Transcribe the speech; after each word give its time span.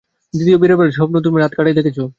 দ্বিতীয় 0.33 0.57
বারের 0.71 0.95
স্বপ্ন 0.97 1.15
তুমি 1.21 1.37
রাত 1.37 1.51
কটায় 1.55 1.77
দেখেছ? 1.79 1.97